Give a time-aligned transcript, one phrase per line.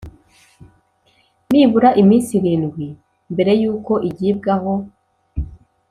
[1.51, 2.85] nibura iminsi irindwi
[3.33, 4.73] mbere y uko igibwaho